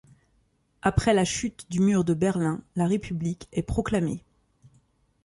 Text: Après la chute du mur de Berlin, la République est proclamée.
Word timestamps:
Après 0.81 1.13
la 1.13 1.23
chute 1.25 1.67
du 1.69 1.79
mur 1.79 2.03
de 2.03 2.15
Berlin, 2.15 2.63
la 2.75 2.87
République 2.87 3.47
est 3.51 3.61
proclamée. 3.61 4.23